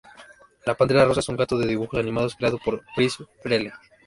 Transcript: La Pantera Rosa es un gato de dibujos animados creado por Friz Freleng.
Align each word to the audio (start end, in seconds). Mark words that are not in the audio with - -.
La 0.65 0.73
Pantera 0.73 1.05
Rosa 1.05 1.19
es 1.19 1.29
un 1.29 1.37
gato 1.37 1.59
de 1.59 1.67
dibujos 1.67 1.99
animados 1.99 2.33
creado 2.35 2.57
por 2.57 2.81
Friz 2.95 3.17
Freleng. 3.43 3.71